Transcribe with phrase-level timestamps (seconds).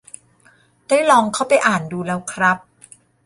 [0.87, 2.57] ได้ลองเข้าไปอ่านดูแล้วครับ